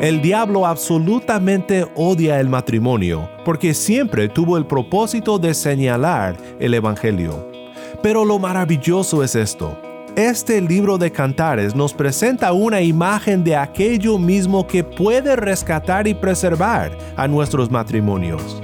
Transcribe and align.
El 0.00 0.20
diablo 0.20 0.66
absolutamente 0.66 1.86
odia 1.94 2.38
el 2.40 2.48
matrimonio 2.48 3.28
porque 3.44 3.72
siempre 3.72 4.28
tuvo 4.28 4.56
el 4.56 4.66
propósito 4.66 5.38
de 5.38 5.54
señalar 5.54 6.36
el 6.58 6.74
Evangelio. 6.74 7.50
Pero 8.02 8.24
lo 8.24 8.38
maravilloso 8.38 9.22
es 9.22 9.34
esto. 9.34 9.78
Este 10.16 10.60
libro 10.60 10.98
de 10.98 11.10
cantares 11.10 11.74
nos 11.74 11.92
presenta 11.92 12.52
una 12.52 12.80
imagen 12.82 13.42
de 13.42 13.56
aquello 13.56 14.18
mismo 14.18 14.66
que 14.66 14.84
puede 14.84 15.36
rescatar 15.36 16.06
y 16.06 16.14
preservar 16.14 16.96
a 17.16 17.26
nuestros 17.26 17.70
matrimonios. 17.70 18.63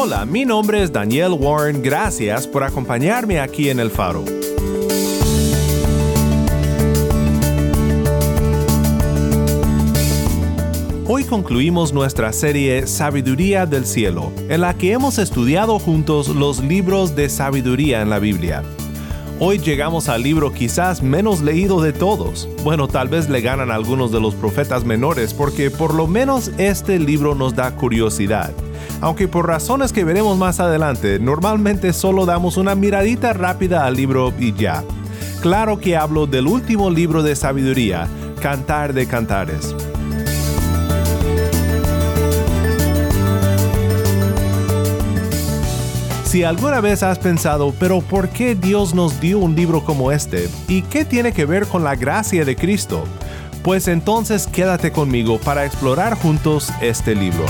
Hola, 0.00 0.24
mi 0.24 0.44
nombre 0.44 0.80
es 0.80 0.92
Daniel 0.92 1.32
Warren, 1.32 1.82
gracias 1.82 2.46
por 2.46 2.62
acompañarme 2.62 3.40
aquí 3.40 3.68
en 3.68 3.80
El 3.80 3.90
Faro. 3.90 4.24
Hoy 11.04 11.24
concluimos 11.24 11.92
nuestra 11.92 12.32
serie 12.32 12.86
Sabiduría 12.86 13.66
del 13.66 13.84
Cielo, 13.84 14.30
en 14.48 14.60
la 14.60 14.72
que 14.74 14.92
hemos 14.92 15.18
estudiado 15.18 15.80
juntos 15.80 16.28
los 16.28 16.62
libros 16.62 17.16
de 17.16 17.28
sabiduría 17.28 18.00
en 18.00 18.08
la 18.08 18.20
Biblia. 18.20 18.62
Hoy 19.40 19.58
llegamos 19.58 20.08
al 20.08 20.22
libro 20.22 20.52
quizás 20.52 21.02
menos 21.02 21.40
leído 21.42 21.80
de 21.80 21.92
todos. 21.92 22.48
Bueno, 22.64 22.88
tal 22.88 23.08
vez 23.08 23.28
le 23.28 23.40
ganan 23.40 23.70
algunos 23.70 24.10
de 24.10 24.20
los 24.20 24.34
profetas 24.34 24.84
menores 24.84 25.32
porque 25.32 25.70
por 25.70 25.94
lo 25.94 26.06
menos 26.06 26.50
este 26.58 26.98
libro 26.98 27.34
nos 27.34 27.54
da 27.54 27.74
curiosidad 27.76 28.52
aunque 29.00 29.28
por 29.28 29.46
razones 29.46 29.92
que 29.92 30.04
veremos 30.04 30.36
más 30.36 30.60
adelante, 30.60 31.18
normalmente 31.18 31.92
solo 31.92 32.26
damos 32.26 32.56
una 32.56 32.74
miradita 32.74 33.32
rápida 33.32 33.86
al 33.86 33.94
libro 33.94 34.32
y 34.38 34.52
ya. 34.54 34.84
Claro 35.40 35.78
que 35.78 35.96
hablo 35.96 36.26
del 36.26 36.46
último 36.46 36.90
libro 36.90 37.22
de 37.22 37.36
sabiduría, 37.36 38.08
Cantar 38.40 38.92
de 38.92 39.06
Cantares. 39.06 39.74
Si 46.28 46.44
alguna 46.44 46.82
vez 46.82 47.02
has 47.02 47.18
pensado, 47.18 47.72
pero 47.80 48.02
¿por 48.02 48.28
qué 48.28 48.54
Dios 48.54 48.94
nos 48.94 49.18
dio 49.18 49.38
un 49.38 49.56
libro 49.56 49.82
como 49.82 50.12
este? 50.12 50.50
¿Y 50.68 50.82
qué 50.82 51.06
tiene 51.06 51.32
que 51.32 51.46
ver 51.46 51.66
con 51.66 51.84
la 51.84 51.96
gracia 51.96 52.44
de 52.44 52.54
Cristo? 52.54 53.04
Pues 53.62 53.88
entonces 53.88 54.46
quédate 54.46 54.92
conmigo 54.92 55.38
para 55.38 55.64
explorar 55.64 56.18
juntos 56.18 56.70
este 56.82 57.14
libro. 57.14 57.46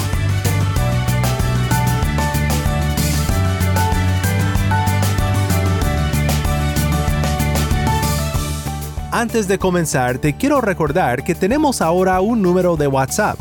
Antes 9.11 9.49
de 9.49 9.59
comenzar, 9.59 10.19
te 10.19 10.37
quiero 10.37 10.61
recordar 10.61 11.25
que 11.25 11.35
tenemos 11.35 11.83
ahora 11.83 12.21
un 12.21 12.43
número 12.43 12.77
de 12.77 12.87
WhatsApp 12.87 13.41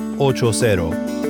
8-0. 0.21 1.20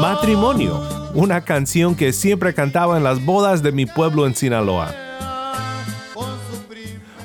Matrimonio, 0.00 0.82
una 1.14 1.42
canción 1.42 1.94
que 1.94 2.12
siempre 2.12 2.54
cantaba 2.54 2.96
en 2.96 3.04
las 3.04 3.24
bodas 3.24 3.62
de 3.62 3.72
mi 3.72 3.86
pueblo 3.86 4.26
en 4.26 4.34
Sinaloa. 4.34 4.94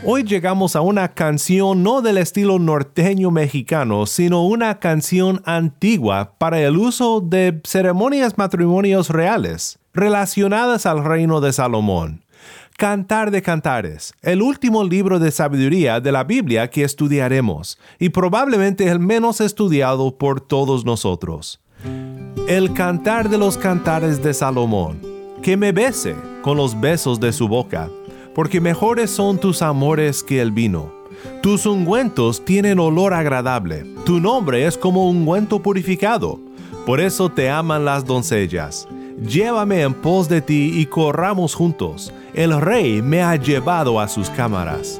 Hoy 0.03 0.23
llegamos 0.23 0.75
a 0.75 0.81
una 0.81 1.09
canción 1.09 1.81
no 1.81 2.01
del 2.01 2.19
estilo 2.19 2.59
norteño 2.59 3.31
mexicano, 3.31 4.05
sino 4.05 4.45
una 4.45 4.79
canción 4.79 5.41
antigua 5.45 6.33
para 6.37 6.61
el 6.61 6.77
uso 6.77 7.21
de 7.21 7.59
ceremonias 7.63 8.37
matrimonios 8.37 9.09
reales, 9.09 9.79
relacionadas 9.93 10.85
al 10.85 11.03
reino 11.03 11.41
de 11.41 11.53
Salomón. 11.53 12.24
Cantar 12.77 13.31
de 13.31 13.41
Cantares, 13.41 14.13
el 14.21 14.41
último 14.41 14.83
libro 14.83 15.17
de 15.17 15.31
sabiduría 15.31 16.01
de 16.01 16.11
la 16.11 16.25
Biblia 16.25 16.69
que 16.69 16.83
estudiaremos, 16.83 17.79
y 17.99 18.09
probablemente 18.09 18.89
el 18.89 18.99
menos 18.99 19.39
estudiado 19.39 20.17
por 20.17 20.41
todos 20.41 20.83
nosotros. 20.83 21.61
El 22.49 22.73
cantar 22.73 23.29
de 23.29 23.37
los 23.37 23.57
cantares 23.57 24.21
de 24.21 24.33
Salomón, 24.33 24.99
que 25.41 25.55
me 25.55 25.71
bese 25.71 26.17
con 26.41 26.57
los 26.57 26.77
besos 26.77 27.21
de 27.21 27.31
su 27.31 27.47
boca, 27.47 27.89
porque 28.33 28.59
mejores 28.59 29.09
son 29.09 29.37
tus 29.37 29.61
amores 29.61 30.21
que 30.21 30.41
el 30.41 30.51
vino. 30.51 30.93
Tus 31.41 31.65
ungüentos 31.65 32.43
tienen 32.43 32.79
olor 32.79 33.13
agradable, 33.13 33.85
tu 34.05 34.19
nombre 34.19 34.65
es 34.65 34.77
como 34.77 35.09
ungüento 35.09 35.61
purificado, 35.61 36.41
por 36.85 36.99
eso 36.99 37.29
te 37.29 37.49
aman 37.49 37.85
las 37.85 38.03
doncellas. 38.03 38.85
Llévame 39.25 39.81
en 39.81 39.93
pos 39.93 40.27
de 40.27 40.41
ti 40.41 40.73
y 40.75 40.87
corramos 40.87 41.55
juntos. 41.55 42.11
El 42.35 42.59
rey 42.59 43.01
me 43.01 43.23
ha 43.23 43.37
llevado 43.37 43.97
a 43.97 44.09
sus 44.09 44.29
cámaras. 44.29 44.99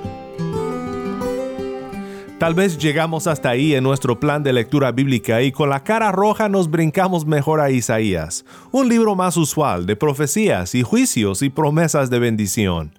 Tal 2.39 2.53
vez 2.53 2.77
llegamos 2.77 3.27
hasta 3.27 3.49
ahí 3.49 3.75
en 3.75 3.83
nuestro 3.83 4.17
plan 4.21 4.41
de 4.41 4.53
lectura 4.53 4.93
bíblica 4.93 5.41
y 5.41 5.51
con 5.51 5.69
la 5.69 5.83
cara 5.83 6.13
roja 6.13 6.47
nos 6.47 6.71
brincamos 6.71 7.25
mejor 7.25 7.59
a 7.59 7.71
Isaías, 7.71 8.45
un 8.71 8.87
libro 8.87 9.15
más 9.15 9.35
usual 9.35 9.85
de 9.85 9.97
profecías 9.97 10.75
y 10.75 10.83
juicios 10.83 11.41
y 11.41 11.49
promesas 11.49 12.09
de 12.09 12.19
bendición. 12.19 12.93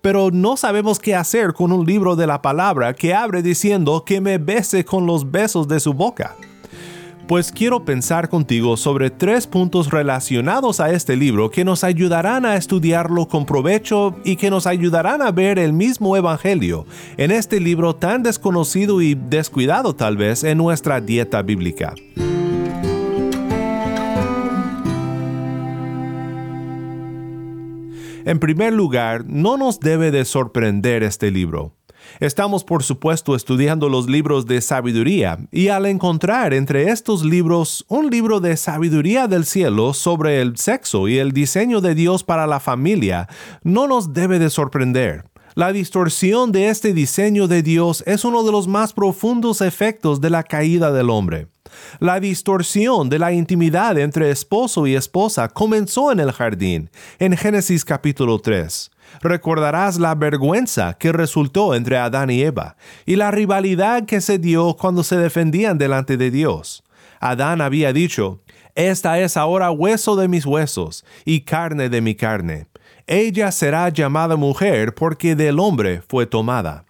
Pero 0.00 0.30
no 0.32 0.56
sabemos 0.56 0.98
qué 0.98 1.14
hacer 1.14 1.52
con 1.52 1.70
un 1.70 1.84
libro 1.84 2.16
de 2.16 2.26
la 2.26 2.40
palabra 2.40 2.94
que 2.94 3.12
abre 3.12 3.42
diciendo 3.42 4.04
que 4.06 4.22
me 4.22 4.38
bese 4.38 4.86
con 4.86 5.04
los 5.04 5.30
besos 5.30 5.68
de 5.68 5.80
su 5.80 5.92
boca. 5.92 6.34
Pues 7.28 7.52
quiero 7.52 7.84
pensar 7.84 8.28
contigo 8.28 8.76
sobre 8.76 9.08
tres 9.08 9.46
puntos 9.46 9.90
relacionados 9.90 10.80
a 10.80 10.90
este 10.90 11.16
libro 11.16 11.50
que 11.50 11.64
nos 11.64 11.84
ayudarán 11.84 12.44
a 12.44 12.56
estudiarlo 12.56 13.26
con 13.26 13.46
provecho 13.46 14.16
y 14.24 14.36
que 14.36 14.50
nos 14.50 14.66
ayudarán 14.66 15.22
a 15.22 15.30
ver 15.30 15.58
el 15.58 15.72
mismo 15.72 16.16
Evangelio 16.16 16.84
en 17.16 17.30
este 17.30 17.60
libro 17.60 17.94
tan 17.94 18.22
desconocido 18.22 19.00
y 19.00 19.14
descuidado 19.14 19.94
tal 19.94 20.16
vez 20.16 20.44
en 20.44 20.58
nuestra 20.58 21.00
dieta 21.00 21.42
bíblica. 21.42 21.94
En 28.24 28.38
primer 28.38 28.72
lugar, 28.72 29.24
no 29.26 29.56
nos 29.56 29.80
debe 29.80 30.10
de 30.10 30.24
sorprender 30.24 31.02
este 31.02 31.30
libro. 31.30 31.74
Estamos 32.20 32.64
por 32.64 32.82
supuesto 32.82 33.34
estudiando 33.34 33.88
los 33.88 34.08
libros 34.08 34.46
de 34.46 34.60
sabiduría 34.60 35.38
y 35.50 35.68
al 35.68 35.86
encontrar 35.86 36.54
entre 36.54 36.90
estos 36.90 37.24
libros 37.24 37.84
un 37.88 38.10
libro 38.10 38.40
de 38.40 38.56
sabiduría 38.56 39.26
del 39.28 39.44
cielo 39.44 39.94
sobre 39.94 40.40
el 40.40 40.56
sexo 40.56 41.08
y 41.08 41.18
el 41.18 41.32
diseño 41.32 41.80
de 41.80 41.94
Dios 41.94 42.24
para 42.24 42.46
la 42.46 42.60
familia, 42.60 43.28
no 43.62 43.86
nos 43.86 44.12
debe 44.12 44.38
de 44.38 44.50
sorprender. 44.50 45.24
La 45.54 45.70
distorsión 45.70 46.50
de 46.50 46.70
este 46.70 46.94
diseño 46.94 47.46
de 47.46 47.62
Dios 47.62 48.02
es 48.06 48.24
uno 48.24 48.42
de 48.42 48.52
los 48.52 48.68
más 48.68 48.94
profundos 48.94 49.60
efectos 49.60 50.20
de 50.22 50.30
la 50.30 50.44
caída 50.44 50.92
del 50.92 51.10
hombre. 51.10 51.48
La 52.00 52.20
distorsión 52.20 53.10
de 53.10 53.18
la 53.18 53.32
intimidad 53.32 53.98
entre 53.98 54.30
esposo 54.30 54.86
y 54.86 54.94
esposa 54.94 55.48
comenzó 55.48 56.10
en 56.10 56.20
el 56.20 56.32
jardín, 56.32 56.90
en 57.18 57.36
Génesis 57.36 57.84
capítulo 57.84 58.38
3. 58.38 58.90
Recordarás 59.20 59.98
la 59.98 60.14
vergüenza 60.14 60.94
que 60.94 61.12
resultó 61.12 61.74
entre 61.74 61.98
Adán 61.98 62.30
y 62.30 62.42
Eva 62.42 62.76
y 63.06 63.16
la 63.16 63.30
rivalidad 63.30 64.04
que 64.04 64.20
se 64.20 64.38
dio 64.38 64.76
cuando 64.78 65.04
se 65.04 65.16
defendían 65.16 65.78
delante 65.78 66.16
de 66.16 66.30
Dios. 66.30 66.82
Adán 67.20 67.60
había 67.60 67.92
dicho, 67.92 68.40
Esta 68.74 69.20
es 69.20 69.36
ahora 69.36 69.70
hueso 69.70 70.16
de 70.16 70.28
mis 70.28 70.46
huesos 70.46 71.04
y 71.24 71.42
carne 71.42 71.88
de 71.88 72.00
mi 72.00 72.14
carne. 72.14 72.66
Ella 73.06 73.52
será 73.52 73.88
llamada 73.90 74.36
mujer 74.36 74.94
porque 74.94 75.36
del 75.36 75.58
hombre 75.60 76.02
fue 76.08 76.26
tomada. 76.26 76.84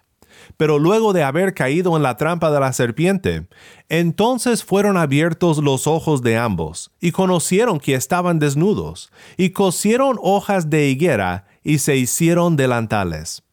Pero 0.57 0.79
luego 0.79 1.13
de 1.13 1.23
haber 1.23 1.53
caído 1.53 1.95
en 1.97 2.03
la 2.03 2.17
trampa 2.17 2.51
de 2.51 2.59
la 2.59 2.73
serpiente, 2.73 3.47
entonces 3.89 4.63
fueron 4.63 4.97
abiertos 4.97 5.57
los 5.57 5.87
ojos 5.87 6.21
de 6.21 6.37
ambos, 6.37 6.91
y 6.99 7.11
conocieron 7.11 7.79
que 7.79 7.95
estaban 7.95 8.39
desnudos, 8.39 9.11
y 9.37 9.51
cosieron 9.51 10.17
hojas 10.21 10.69
de 10.69 10.89
higuera, 10.89 11.45
y 11.63 11.79
se 11.79 11.97
hicieron 11.97 12.55
delantales. 12.55 13.43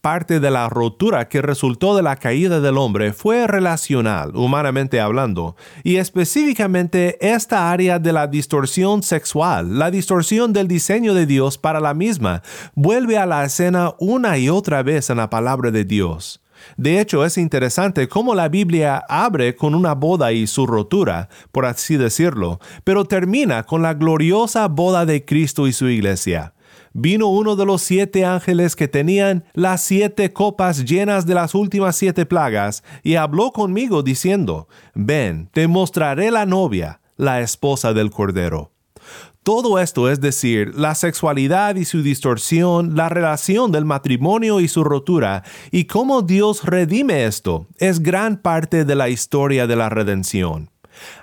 Parte 0.00 0.40
de 0.40 0.50
la 0.50 0.70
rotura 0.70 1.28
que 1.28 1.42
resultó 1.42 1.94
de 1.94 2.02
la 2.02 2.16
caída 2.16 2.60
del 2.60 2.78
hombre 2.78 3.12
fue 3.12 3.46
relacional, 3.46 4.34
humanamente 4.34 4.98
hablando, 4.98 5.56
y 5.84 5.96
específicamente 5.96 7.18
esta 7.20 7.70
área 7.70 7.98
de 7.98 8.14
la 8.14 8.26
distorsión 8.26 9.02
sexual, 9.02 9.78
la 9.78 9.90
distorsión 9.90 10.54
del 10.54 10.68
diseño 10.68 11.12
de 11.12 11.26
Dios 11.26 11.58
para 11.58 11.80
la 11.80 11.92
misma, 11.92 12.42
vuelve 12.74 13.18
a 13.18 13.26
la 13.26 13.44
escena 13.44 13.92
una 13.98 14.38
y 14.38 14.48
otra 14.48 14.82
vez 14.82 15.10
en 15.10 15.18
la 15.18 15.28
palabra 15.28 15.70
de 15.70 15.84
Dios. 15.84 16.40
De 16.78 16.98
hecho, 16.98 17.26
es 17.26 17.36
interesante 17.36 18.08
cómo 18.08 18.34
la 18.34 18.48
Biblia 18.48 19.04
abre 19.06 19.54
con 19.54 19.74
una 19.74 19.94
boda 19.94 20.32
y 20.32 20.46
su 20.46 20.66
rotura, 20.66 21.28
por 21.52 21.66
así 21.66 21.98
decirlo, 21.98 22.58
pero 22.84 23.04
termina 23.04 23.64
con 23.64 23.82
la 23.82 23.92
gloriosa 23.92 24.66
boda 24.68 25.04
de 25.04 25.26
Cristo 25.26 25.66
y 25.66 25.74
su 25.74 25.88
iglesia 25.88 26.54
vino 26.92 27.28
uno 27.28 27.56
de 27.56 27.66
los 27.66 27.82
siete 27.82 28.24
ángeles 28.24 28.76
que 28.76 28.88
tenían 28.88 29.44
las 29.54 29.82
siete 29.82 30.32
copas 30.32 30.84
llenas 30.84 31.26
de 31.26 31.34
las 31.34 31.54
últimas 31.54 31.96
siete 31.96 32.26
plagas, 32.26 32.82
y 33.02 33.16
habló 33.16 33.52
conmigo 33.52 34.02
diciendo, 34.02 34.68
Ven, 34.94 35.48
te 35.52 35.68
mostraré 35.68 36.30
la 36.30 36.46
novia, 36.46 37.00
la 37.16 37.40
esposa 37.40 37.92
del 37.92 38.10
Cordero. 38.10 38.72
Todo 39.42 39.78
esto 39.78 40.10
es 40.10 40.20
decir, 40.20 40.74
la 40.74 40.94
sexualidad 40.94 41.76
y 41.76 41.86
su 41.86 42.02
distorsión, 42.02 42.94
la 42.94 43.08
relación 43.08 43.72
del 43.72 43.86
matrimonio 43.86 44.60
y 44.60 44.68
su 44.68 44.84
rotura, 44.84 45.44
y 45.70 45.84
cómo 45.84 46.20
Dios 46.20 46.64
redime 46.64 47.24
esto, 47.24 47.66
es 47.78 48.00
gran 48.00 48.36
parte 48.36 48.84
de 48.84 48.94
la 48.94 49.08
historia 49.08 49.66
de 49.66 49.76
la 49.76 49.88
redención. 49.88 50.70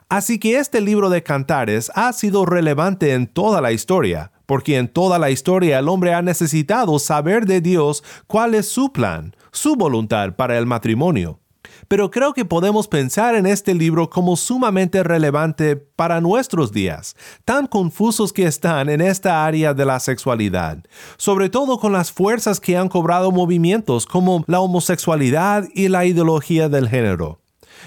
Así 0.10 0.40
que 0.40 0.58
este 0.58 0.82
libro 0.82 1.10
de 1.10 1.22
cantares 1.22 1.92
ha 1.94 2.12
sido 2.12 2.46
relevante 2.46 3.14
en 3.14 3.28
toda 3.28 3.62
la 3.62 3.72
historia, 3.72 4.32
porque 4.48 4.78
en 4.78 4.88
toda 4.88 5.20
la 5.20 5.30
historia 5.30 5.78
el 5.78 5.88
hombre 5.88 6.16
ha 6.16 6.24
necesitado 6.24 6.98
saber 6.98 7.46
de 7.46 7.62
Dios 7.62 8.04
cuál 8.26 8.56
es 8.56 8.68
su 8.68 8.92
plan, 8.92 9.36
su 9.52 9.76
voluntad 9.76 10.34
para 10.36 10.58
el 10.58 10.66
matrimonio. 10.66 11.40
Pero 11.88 12.10
creo 12.12 12.34
que 12.34 12.46
podemos 12.46 12.88
pensar 12.88 13.36
en 13.36 13.46
este 13.46 13.74
libro 13.74 14.10
como 14.10 14.36
sumamente 14.36 15.04
relevante 15.04 15.76
para 15.76 16.22
nuestros 16.22 16.72
días, 16.72 17.16
tan 17.46 17.68
confusos 17.68 18.34
que 18.34 18.46
están 18.46 18.90
en 18.90 19.02
esta 19.02 19.46
área 19.46 19.74
de 19.74 19.86
la 19.86 20.00
sexualidad, 20.00 20.84
sobre 21.18 21.50
todo 21.50 21.78
con 21.80 21.94
las 21.94 22.12
fuerzas 22.12 22.60
que 22.60 22.78
han 22.78 22.90
cobrado 22.90 23.32
movimientos 23.32 24.06
como 24.06 24.44
la 24.48 24.60
homosexualidad 24.60 25.66
y 25.74 25.88
la 25.88 26.06
ideología 26.06 26.68
del 26.68 26.90
género. 26.90 27.40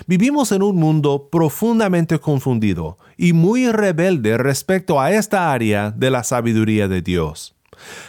Vivimos 0.07 0.53
en 0.53 0.63
un 0.63 0.77
mundo 0.77 1.29
profundamente 1.31 2.19
confundido 2.19 2.97
y 3.21 3.35
muy 3.35 3.71
rebelde 3.71 4.39
respecto 4.39 4.99
a 4.99 5.13
esta 5.13 5.53
área 5.53 5.91
de 5.91 6.11
la 6.11 6.25
sabiduría 6.25 6.89
de 6.89 7.03
Dios. 7.03 7.55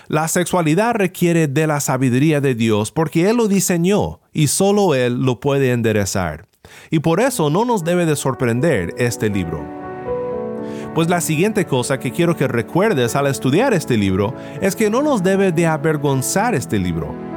La 0.08 0.30
sexualidad 0.30 0.96
requiere 0.96 1.50
de 1.50 1.68
la 1.68 1.82
sabiduría 1.82 2.40
de 2.40 2.56
Dios 2.56 2.94
porque 2.94 3.30
Él 3.30 3.36
lo 3.36 3.50
diseñó 3.50 4.22
y 4.32 4.48
solo 4.48 4.96
Él 4.96 5.22
lo 5.22 5.42
puede 5.42 5.74
enderezar. 5.74 6.48
Y 6.92 7.00
por 7.00 7.20
eso 7.20 7.50
no 7.50 7.66
nos 7.66 7.84
debe 7.84 8.06
de 8.06 8.16
sorprender 8.16 8.94
este 8.98 9.30
libro. 9.30 9.62
Pues 10.96 11.10
la 11.10 11.20
siguiente 11.20 11.66
cosa 11.66 12.00
que 12.00 12.14
quiero 12.14 12.38
que 12.38 12.48
recuerdes 12.48 13.18
al 13.18 13.28
estudiar 13.28 13.74
este 13.74 13.98
libro 13.98 14.34
es 14.62 14.78
que 14.78 14.90
no 14.90 15.02
nos 15.02 15.24
debe 15.24 15.52
de 15.52 15.68
avergonzar 15.68 16.56
este 16.56 16.80
libro 16.80 17.31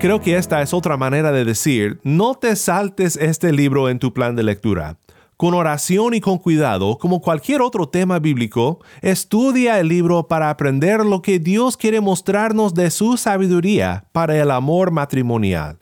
Creo 0.00 0.22
que 0.22 0.38
esta 0.38 0.62
es 0.62 0.72
otra 0.72 0.96
manera 0.96 1.30
de 1.30 1.44
decir, 1.44 2.00
no 2.04 2.34
te 2.34 2.56
saltes 2.56 3.16
este 3.16 3.52
libro 3.52 3.90
en 3.90 3.98
tu 3.98 4.14
plan 4.14 4.34
de 4.34 4.42
lectura. 4.42 4.96
Con 5.36 5.52
oración 5.52 6.14
y 6.14 6.22
con 6.22 6.38
cuidado, 6.38 6.96
como 6.96 7.20
cualquier 7.20 7.60
otro 7.60 7.86
tema 7.86 8.18
bíblico, 8.18 8.80
estudia 9.02 9.78
el 9.78 9.88
libro 9.88 10.26
para 10.26 10.48
aprender 10.48 11.04
lo 11.04 11.20
que 11.20 11.38
Dios 11.38 11.76
quiere 11.76 12.00
mostrarnos 12.00 12.72
de 12.72 12.90
su 12.90 13.18
sabiduría 13.18 14.06
para 14.12 14.40
el 14.40 14.50
amor 14.50 14.90
matrimonial. 14.90 15.76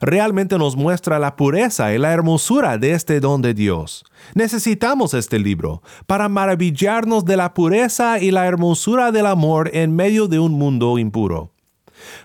Realmente 0.00 0.58
nos 0.58 0.74
muestra 0.74 1.20
la 1.20 1.36
pureza 1.36 1.94
y 1.94 1.98
la 1.98 2.12
hermosura 2.12 2.76
de 2.76 2.90
este 2.90 3.20
don 3.20 3.40
de 3.40 3.54
Dios. 3.54 4.04
Necesitamos 4.34 5.14
este 5.14 5.38
libro 5.38 5.80
para 6.08 6.28
maravillarnos 6.28 7.24
de 7.24 7.36
la 7.36 7.54
pureza 7.54 8.18
y 8.18 8.32
la 8.32 8.48
hermosura 8.48 9.12
del 9.12 9.26
amor 9.26 9.70
en 9.72 9.94
medio 9.94 10.26
de 10.26 10.40
un 10.40 10.54
mundo 10.54 10.98
impuro. 10.98 11.49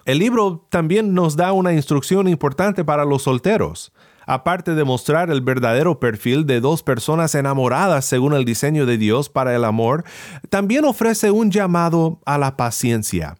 El 0.05 0.19
libro 0.19 0.65
también 0.69 1.13
nos 1.13 1.35
da 1.35 1.51
una 1.51 1.73
instrucción 1.73 2.27
importante 2.27 2.83
para 2.83 3.05
los 3.05 3.23
solteros. 3.23 3.91
Aparte 4.27 4.73
de 4.73 4.83
mostrar 4.83 5.29
el 5.29 5.41
verdadero 5.41 5.99
perfil 5.99 6.45
de 6.45 6.59
dos 6.59 6.81
personas 6.81 7.35
enamoradas 7.35 8.05
según 8.05 8.33
el 8.33 8.43
diseño 8.43 8.85
de 8.85 8.97
Dios 8.97 9.29
para 9.29 9.55
el 9.55 9.63
amor, 9.63 10.03
también 10.49 10.85
ofrece 10.85 11.29
un 11.31 11.51
llamado 11.51 12.19
a 12.25 12.37
la 12.37 12.57
paciencia. 12.57 13.37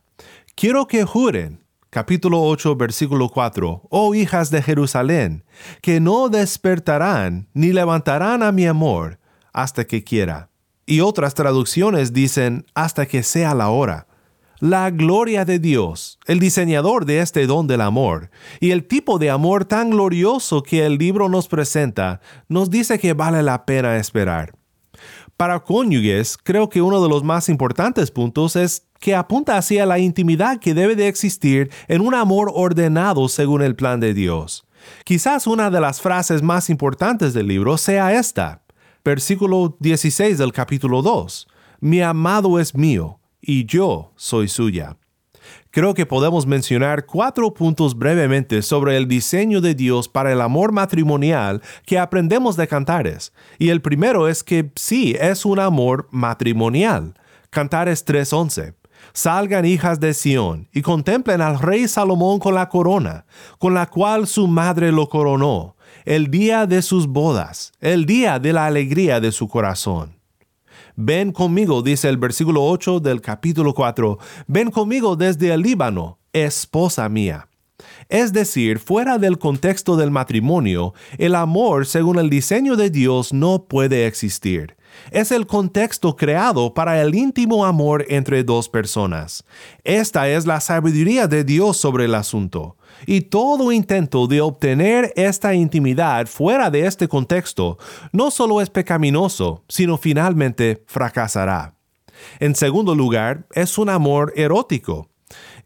Quiero 0.54 0.88
que 0.88 1.04
juren, 1.04 1.64
capítulo 1.90 2.44
8, 2.44 2.76
versículo 2.76 3.30
4, 3.30 3.82
oh 3.90 4.14
hijas 4.14 4.52
de 4.52 4.62
Jerusalén, 4.62 5.44
que 5.82 6.00
no 6.00 6.30
despertarán 6.30 7.50
ni 7.54 7.72
levantarán 7.74 8.44
a 8.44 8.52
mi 8.52 8.68
amor 8.68 9.20
hasta 9.54 9.86
que 9.86 10.04
quiera. 10.04 10.50
Y 10.86 11.02
otras 11.02 11.34
traducciones 11.34 12.14
dicen 12.14 12.66
hasta 12.76 13.08
que 13.08 13.24
sea 13.24 13.56
la 13.56 13.70
hora 13.70 14.06
la 14.66 14.90
gloria 14.90 15.46
de 15.46 15.60
Dios, 15.60 16.18
el 16.26 16.40
diseñador 16.40 17.06
de 17.06 17.20
este 17.20 17.46
don 17.46 17.68
del 17.68 17.82
amor, 17.82 18.32
y 18.60 18.72
el 18.72 18.88
tipo 18.88 19.20
de 19.20 19.30
amor 19.30 19.66
tan 19.66 19.92
glorioso 19.92 20.64
que 20.64 20.88
el 20.88 20.98
libro 20.98 21.30
nos 21.30 21.48
presenta, 21.48 22.20
nos 22.50 22.72
dice 22.72 22.98
que 22.98 23.14
vale 23.14 23.44
la 23.44 23.64
pena 23.68 23.98
esperar. 23.98 24.56
Para 25.38 25.60
cónyuges, 25.60 26.36
creo 26.42 26.68
que 26.68 26.82
uno 26.82 27.04
de 27.04 27.10
los 27.10 27.24
más 27.24 27.48
importantes 27.48 28.10
puntos 28.10 28.56
es 28.56 28.88
que 29.00 29.14
apunta 29.14 29.56
hacia 29.56 29.86
la 29.86 30.00
intimidad 30.00 30.60
que 30.60 30.74
debe 30.74 30.96
de 30.96 31.10
existir 31.10 31.70
en 31.88 32.02
un 32.02 32.16
amor 32.16 32.52
ordenado 32.52 33.30
según 33.30 33.62
el 33.62 33.76
plan 33.76 34.00
de 34.00 34.16
Dios. 34.16 34.66
Quizás 35.04 35.46
una 35.46 35.70
de 35.70 35.80
las 35.80 36.02
frases 36.02 36.42
más 36.42 36.72
importantes 36.72 37.36
del 37.36 37.48
libro 37.48 37.78
sea 37.78 38.14
esta, 38.14 38.64
versículo 39.04 39.78
16 39.80 40.40
del 40.40 40.52
capítulo 40.52 41.04
2, 41.04 41.48
Mi 41.82 42.02
amado 42.02 42.60
es 42.60 42.74
mío 42.74 43.20
y 43.46 43.66
yo 43.66 44.12
soy 44.16 44.48
suya. 44.48 44.98
Creo 45.72 45.94
que 45.94 46.06
podemos 46.06 46.48
mencionar 46.48 47.06
cuatro 47.06 47.54
puntos 47.54 47.98
brevemente 47.98 48.62
sobre 48.62 48.98
el 48.98 49.08
diseño 49.08 49.62
de 49.62 49.76
Dios 49.76 50.08
para 50.08 50.32
el 50.32 50.42
amor 50.42 50.72
matrimonial 50.72 51.62
que 51.86 52.00
aprendemos 52.00 52.56
de 52.56 52.68
Cantares. 52.68 53.34
Y 53.60 53.70
el 53.70 53.82
primero 53.82 54.28
es 54.28 54.44
que 54.44 54.72
sí, 54.76 55.16
es 55.20 55.46
un 55.46 55.60
amor 55.60 56.08
matrimonial. 56.12 57.16
Cantares 57.50 58.06
3.11. 58.06 58.74
Salgan 59.14 59.66
hijas 59.66 60.00
de 60.00 60.14
Sión 60.14 60.68
y 60.74 60.82
contemplen 60.82 61.42
al 61.42 61.60
rey 61.60 61.88
Salomón 61.88 62.40
con 62.40 62.56
la 62.56 62.70
corona, 62.70 63.26
con 63.60 63.74
la 63.74 63.88
cual 63.88 64.28
su 64.28 64.48
madre 64.48 64.92
lo 64.92 65.10
coronó, 65.10 65.76
el 66.06 66.32
día 66.32 66.66
de 66.66 66.82
sus 66.82 67.08
bodas, 67.08 67.74
el 67.82 68.06
día 68.06 68.40
de 68.40 68.54
la 68.54 68.66
alegría 68.66 69.20
de 69.20 69.32
su 69.32 69.48
corazón. 69.48 70.16
Ven 70.96 71.32
conmigo, 71.32 71.82
dice 71.82 72.10
el 72.10 72.18
versículo 72.18 72.64
8 72.66 73.00
del 73.00 73.22
capítulo 73.22 73.74
4, 73.74 74.18
ven 74.48 74.72
conmigo 74.72 75.16
desde 75.16 75.54
el 75.54 75.62
Líbano, 75.62 76.20
esposa 76.34 77.10
mía. 77.10 77.48
Es 78.10 78.34
decir, 78.34 78.80
fuera 78.80 79.18
del 79.18 79.38
contexto 79.38 79.98
del 79.98 80.12
matrimonio, 80.12 80.94
el 81.18 81.36
amor 81.36 81.86
según 81.86 82.20
el 82.20 82.30
diseño 82.30 82.76
de 82.76 82.90
Dios 82.90 83.34
no 83.34 83.66
puede 83.66 84.08
existir. 84.08 84.76
Es 85.12 85.32
el 85.32 85.46
contexto 85.46 86.16
creado 86.16 86.74
para 86.74 87.02
el 87.02 87.16
íntimo 87.16 87.66
amor 87.66 88.06
entre 88.10 88.44
dos 88.44 88.70
personas. 88.70 89.44
Esta 89.84 90.30
es 90.30 90.46
la 90.46 90.62
sabiduría 90.62 91.28
de 91.28 91.44
Dios 91.44 91.78
sobre 91.78 92.06
el 92.06 92.16
asunto. 92.16 92.78
Y 93.06 93.22
todo 93.22 93.72
intento 93.72 94.28
de 94.28 94.42
obtener 94.42 95.14
esta 95.16 95.54
intimidad 95.54 96.28
fuera 96.28 96.70
de 96.70 96.86
este 96.86 97.08
contexto 97.08 97.78
no 98.12 98.32
solo 98.32 98.62
es 98.62 98.70
pecaminoso, 98.70 99.64
sino 99.68 99.98
finalmente 99.98 100.84
fracasará. 100.88 101.76
En 102.40 102.56
segundo 102.56 102.96
lugar, 102.96 103.48
es 103.54 103.78
un 103.78 103.90
amor 103.90 104.34
erótico. 104.36 105.10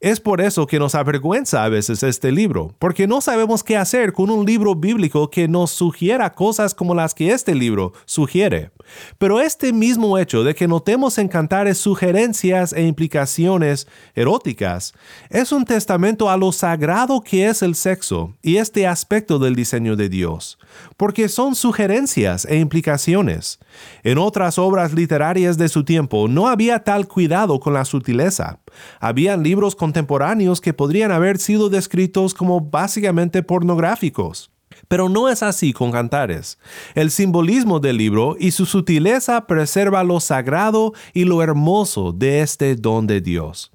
Es 0.02 0.22
por 0.22 0.40
eso 0.40 0.66
que 0.66 0.80
nos 0.80 0.96
avergüenza 0.96 1.66
a 1.66 1.68
veces 1.68 2.04
este 2.04 2.32
libro, 2.32 2.74
porque 2.80 3.06
no 3.06 3.20
sabemos 3.20 3.66
qué 3.66 3.76
hacer 3.76 4.14
con 4.14 4.30
un 4.30 4.46
libro 4.46 4.74
bíblico 4.74 5.30
que 5.30 5.50
nos 5.50 5.72
sugiera 5.72 6.32
cosas 6.32 6.74
como 6.74 6.96
las 6.96 7.14
que 7.14 7.34
este 7.34 7.54
libro 7.54 7.92
sugiere. 8.06 8.72
Pero 9.18 9.42
este 9.42 9.74
mismo 9.74 10.18
hecho 10.18 10.46
de 10.46 10.56
que 10.56 10.70
notemos 10.70 11.18
en 11.18 11.28
cantares 11.28 11.80
sugerencias 11.80 12.72
e 12.72 12.84
implicaciones 12.84 13.88
eróticas 14.16 14.94
es 15.30 15.52
un 15.52 15.66
testamento 15.66 16.30
a 16.30 16.38
lo 16.38 16.54
sagrado 16.54 17.22
que 17.22 17.48
es 17.48 17.62
el 17.62 17.76
sexo 17.76 18.34
y 18.42 18.56
este 18.56 18.88
aspecto 18.88 19.38
del 19.38 19.54
diseño 19.54 19.98
de 19.98 20.08
Dios, 20.08 20.60
porque 20.96 21.28
son 21.28 21.56
sugerencias 21.56 22.46
e 22.46 22.56
implicaciones. 22.56 23.60
En 24.04 24.18
otras 24.18 24.58
obras 24.58 24.94
literarias 24.94 25.58
de 25.58 25.68
su 25.68 25.84
tiempo 25.84 26.30
no 26.30 26.48
había 26.48 26.86
tal 26.86 27.06
cuidado 27.08 27.60
con 27.60 27.74
la 27.74 27.84
sutileza. 27.84 28.60
Habían 29.00 29.44
libros 29.44 29.76
contemporáneos 29.90 30.62
que 30.62 30.72
podrían 30.72 31.12
haber 31.12 31.40
sido 31.40 31.68
descritos 31.68 32.36
como 32.36 32.62
básicamente 32.62 33.42
pornográficos. 33.42 34.52
Pero 34.88 35.10
no 35.10 35.30
es 35.30 35.42
así 35.42 35.74
con 35.74 35.92
Cantares. 35.92 36.60
El 36.94 37.10
simbolismo 37.10 37.80
del 37.80 37.98
libro 37.98 38.36
y 38.40 38.52
su 38.52 38.68
sutileza 38.68 39.48
preserva 39.48 40.04
lo 40.04 40.20
sagrado 40.20 40.94
y 41.12 41.24
lo 41.24 41.42
hermoso 41.42 42.12
de 42.12 42.42
este 42.42 42.76
don 42.76 43.08
de 43.08 43.20
Dios. 43.20 43.72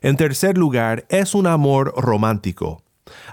En 0.00 0.16
tercer 0.16 0.56
lugar, 0.56 1.04
es 1.10 1.34
un 1.34 1.46
amor 1.46 1.92
romántico. 1.94 2.82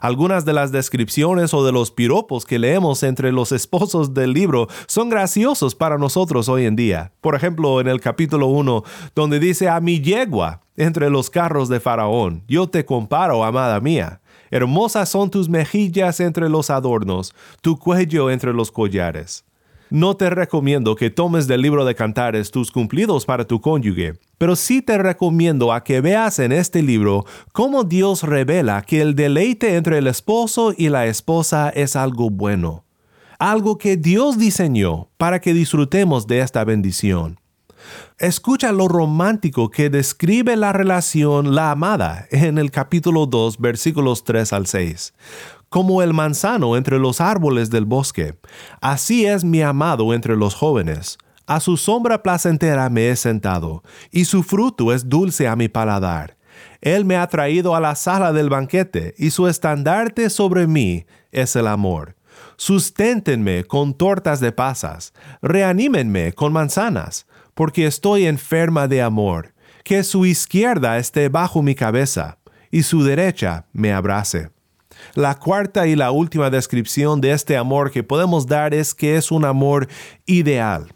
Algunas 0.01 0.43
de 0.43 0.51
las 0.51 0.73
descripciones 0.73 1.53
o 1.53 1.65
de 1.65 1.71
los 1.71 1.91
piropos 1.91 2.45
que 2.45 2.59
leemos 2.59 3.03
entre 3.03 3.31
los 3.31 3.53
esposos 3.53 4.13
del 4.13 4.33
libro 4.33 4.67
son 4.87 5.07
graciosos 5.07 5.75
para 5.75 5.97
nosotros 5.97 6.49
hoy 6.49 6.65
en 6.65 6.75
día. 6.75 7.13
Por 7.21 7.35
ejemplo, 7.35 7.79
en 7.79 7.87
el 7.87 8.01
capítulo 8.01 8.47
1, 8.47 8.83
donde 9.15 9.39
dice 9.39 9.69
a 9.69 9.79
mi 9.79 10.01
yegua 10.01 10.61
entre 10.77 11.09
los 11.09 11.29
carros 11.29 11.67
de 11.67 11.79
Faraón, 11.79 12.43
yo 12.47 12.69
te 12.69 12.85
comparo, 12.85 13.43
amada 13.43 13.79
mía. 13.81 14.21
Hermosas 14.49 15.09
son 15.09 15.29
tus 15.29 15.49
mejillas 15.49 16.19
entre 16.19 16.47
los 16.47 16.69
adornos, 16.69 17.35
tu 17.61 17.77
cuello 17.77 18.29
entre 18.29 18.53
los 18.53 18.71
collares. 18.71 19.43
No 19.89 20.17
te 20.17 20.29
recomiendo 20.29 20.95
que 20.95 21.09
tomes 21.09 21.47
del 21.47 21.61
libro 21.61 21.85
de 21.85 21.95
cantares 21.95 22.51
tus 22.51 22.71
cumplidos 22.71 23.25
para 23.25 23.47
tu 23.47 23.61
cónyuge, 23.61 24.15
pero 24.37 24.57
sí 24.57 24.81
te 24.81 24.97
recomiendo 24.97 25.71
a 25.71 25.83
que 25.83 26.01
veas 26.01 26.39
en 26.39 26.51
este 26.51 26.81
libro 26.81 27.25
cómo 27.53 27.85
Dios 27.85 28.23
revela 28.23 28.81
que 28.81 29.01
el 29.01 29.15
deleite 29.15 29.77
entre 29.77 29.99
el 29.99 30.07
esposo 30.07 30.73
y 30.77 30.89
la 30.89 31.05
esposa 31.05 31.69
es 31.69 31.95
algo 31.95 32.29
bueno, 32.29 32.83
algo 33.39 33.77
que 33.77 33.95
Dios 33.95 34.37
diseñó 34.37 35.07
para 35.17 35.39
que 35.39 35.53
disfrutemos 35.53 36.27
de 36.27 36.41
esta 36.41 36.65
bendición. 36.65 37.39
Escucha 38.17 38.71
lo 38.71 38.87
romántico 38.87 39.69
que 39.69 39.89
describe 39.89 40.55
la 40.55 40.73
relación 40.73 41.55
la 41.55 41.71
amada 41.71 42.27
en 42.31 42.57
el 42.57 42.71
capítulo 42.71 43.25
2 43.25 43.59
versículos 43.59 44.23
3 44.23 44.53
al 44.53 44.67
6 44.67 45.13
como 45.69 46.01
el 46.01 46.13
manzano 46.13 46.77
entre 46.77 46.99
los 46.99 47.19
árboles 47.21 47.69
del 47.69 47.85
bosque. 47.85 48.37
Así 48.81 49.25
es 49.25 49.43
mi 49.43 49.61
amado 49.61 50.13
entre 50.13 50.35
los 50.35 50.55
jóvenes. 50.55 51.17
A 51.45 51.59
su 51.59 51.77
sombra 51.77 52.23
placentera 52.23 52.89
me 52.89 53.09
he 53.09 53.15
sentado, 53.15 53.83
y 54.11 54.25
su 54.25 54.43
fruto 54.43 54.93
es 54.93 55.07
dulce 55.07 55.47
a 55.47 55.55
mi 55.55 55.69
paladar. 55.69 56.37
Él 56.81 57.05
me 57.05 57.15
ha 57.15 57.27
traído 57.27 57.75
a 57.75 57.79
la 57.79 57.95
sala 57.95 58.33
del 58.33 58.49
banquete, 58.49 59.15
y 59.17 59.31
su 59.31 59.47
estandarte 59.47 60.29
sobre 60.29 60.67
mí 60.67 61.05
es 61.31 61.55
el 61.55 61.67
amor. 61.67 62.15
Susténtenme 62.57 63.63
con 63.63 63.93
tortas 63.93 64.39
de 64.39 64.51
pasas, 64.51 65.13
reanímenme 65.41 66.33
con 66.33 66.53
manzanas, 66.53 67.27
porque 67.57 67.87
estoy 67.87 68.27
enferma 68.27 68.87
de 68.87 69.01
amor. 69.01 69.55
Que 69.83 70.03
su 70.03 70.27
izquierda 70.27 70.99
esté 70.99 71.27
bajo 71.27 71.63
mi 71.63 71.73
cabeza, 71.73 72.37
y 72.69 72.83
su 72.83 73.03
derecha 73.03 73.65
me 73.73 73.91
abrace. 73.91 74.51
La 75.15 75.33
cuarta 75.33 75.87
y 75.87 75.95
la 75.95 76.11
última 76.11 76.51
descripción 76.51 77.19
de 77.19 77.31
este 77.31 77.57
amor 77.57 77.89
que 77.89 78.03
podemos 78.03 78.45
dar 78.45 78.75
es 78.75 78.93
que 78.93 79.15
es 79.15 79.31
un 79.31 79.43
amor 79.43 79.87
ideal. 80.27 80.93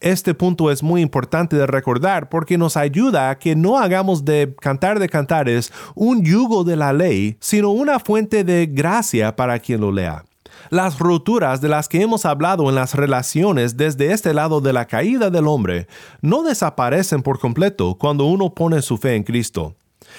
Este 0.00 0.34
punto 0.34 0.70
es 0.70 0.82
muy 0.82 1.00
importante 1.00 1.56
de 1.56 1.66
recordar 1.66 2.28
porque 2.28 2.58
nos 2.58 2.76
ayuda 2.76 3.30
a 3.30 3.38
que 3.38 3.56
no 3.56 3.78
hagamos 3.78 4.24
de 4.24 4.54
Cantar 4.60 4.98
de 4.98 5.08
Cantares 5.08 5.72
un 5.94 6.22
yugo 6.22 6.62
de 6.62 6.76
la 6.76 6.92
ley, 6.92 7.38
sino 7.40 7.70
una 7.70 7.98
fuente 8.00 8.44
de 8.44 8.66
gracia 8.66 9.34
para 9.34 9.58
quien 9.60 9.80
lo 9.80 9.90
lea. 9.90 10.24
Las 10.70 10.98
roturas 10.98 11.60
de 11.60 11.68
las 11.68 11.88
que 11.88 12.02
hemos 12.02 12.24
hablado 12.24 12.68
en 12.68 12.74
las 12.74 12.94
relaciones 12.94 13.76
desde 13.76 14.12
este 14.12 14.34
lado 14.34 14.60
de 14.60 14.72
la 14.72 14.86
caída 14.86 15.30
del 15.30 15.46
hombre 15.46 15.86
no 16.20 16.42
desaparecen 16.42 17.22
por 17.22 17.38
completo 17.38 17.96
cuando 17.98 18.24
uno 18.24 18.54
pone 18.54 18.82
su 18.82 18.96
fe 18.96 19.16
en 19.16 19.22
Cristo. 19.22 19.74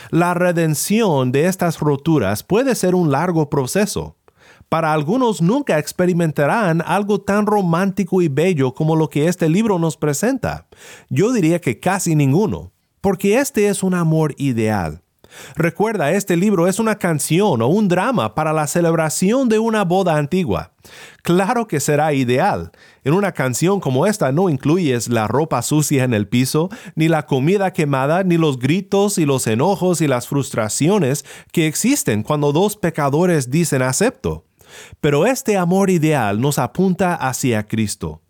La 0.10 0.34
redención 0.34 1.32
de 1.32 1.46
estas 1.46 1.80
roturas 1.80 2.44
puede 2.44 2.76
ser 2.76 2.96
un 2.96 3.12
largo 3.12 3.50
proceso. 3.50 4.16
Para 4.70 4.92
algunos 4.92 5.42
nunca 5.42 5.78
experimentarán 5.78 6.82
algo 6.86 7.22
tan 7.22 7.46
romántico 7.46 8.22
y 8.22 8.28
bello 8.28 8.74
como 8.74 8.96
lo 8.96 9.08
que 9.10 9.28
este 9.28 9.48
libro 9.48 9.78
nos 9.78 9.98
presenta. 9.98 10.68
Yo 11.10 11.32
diría 11.32 11.62
que 11.62 11.80
casi 11.80 12.16
ninguno, 12.16 12.72
porque 13.00 13.38
este 13.38 13.68
es 13.68 13.84
un 13.84 13.94
amor 13.94 14.34
ideal. 14.38 15.03
Recuerda, 15.56 16.12
este 16.12 16.38
libro 16.38 16.68
es 16.68 16.80
una 16.80 16.96
canción 16.96 17.62
o 17.62 17.68
un 17.68 17.88
drama 17.88 18.36
para 18.36 18.54
la 18.54 18.68
celebración 18.68 19.50
de 19.50 19.60
una 19.60 19.84
boda 19.84 20.18
antigua. 20.18 20.74
Claro 21.22 21.68
que 21.68 21.80
será 21.80 22.14
ideal. 22.14 22.72
En 23.04 23.14
una 23.14 23.32
canción 23.32 23.80
como 23.80 24.06
esta 24.06 24.32
no 24.32 24.50
incluyes 24.50 25.08
la 25.08 25.28
ropa 25.28 25.62
sucia 25.62 26.04
en 26.04 26.14
el 26.14 26.28
piso, 26.28 26.70
ni 26.96 27.08
la 27.08 27.26
comida 27.26 27.72
quemada, 27.72 28.24
ni 28.24 28.38
los 28.38 28.60
gritos 28.60 29.18
y 29.18 29.26
los 29.26 29.48
enojos 29.48 30.02
y 30.02 30.08
las 30.08 30.28
frustraciones 30.28 31.26
que 31.52 31.68
existen 31.68 32.24
cuando 32.24 32.52
dos 32.52 32.76
pecadores 32.76 33.50
dicen 33.50 33.82
acepto. 33.82 34.46
Pero 35.02 35.26
este 35.26 35.58
amor 35.58 35.90
ideal 35.90 36.42
nos 36.42 36.60
apunta 36.60 37.16
hacia 37.16 37.64
Cristo. 37.68 38.22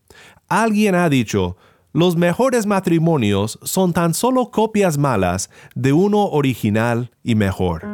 Alguien 0.49 0.95
ha 0.95 1.09
dicho, 1.09 1.57
los 1.93 2.17
mejores 2.17 2.65
matrimonios 2.65 3.59
son 3.61 3.93
tan 3.93 4.15
solo 4.15 4.49
copias 4.49 4.97
malas 4.97 5.51
de 5.75 5.93
uno 5.93 6.25
original 6.25 7.11
y 7.23 7.35
mejor. 7.35 7.85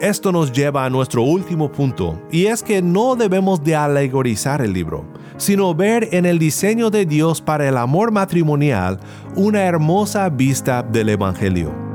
Esto 0.00 0.32
nos 0.32 0.50
lleva 0.50 0.84
a 0.84 0.90
nuestro 0.90 1.22
último 1.22 1.70
punto, 1.70 2.20
y 2.30 2.46
es 2.46 2.62
que 2.62 2.82
no 2.82 3.16
debemos 3.16 3.62
de 3.62 3.76
alegorizar 3.76 4.60
el 4.60 4.72
libro, 4.72 5.06
sino 5.36 5.74
ver 5.74 6.08
en 6.12 6.26
el 6.26 6.38
diseño 6.38 6.90
de 6.90 7.06
Dios 7.06 7.40
para 7.40 7.68
el 7.68 7.76
amor 7.76 8.10
matrimonial 8.10 8.98
una 9.36 9.62
hermosa 9.62 10.28
vista 10.30 10.82
del 10.82 11.10
Evangelio. 11.10 11.93